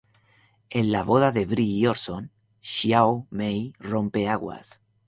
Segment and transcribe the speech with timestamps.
[0.71, 4.81] En la boda de Bree y Orson, Xiao Mei rompe aguas.